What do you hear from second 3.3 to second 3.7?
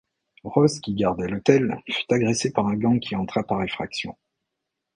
par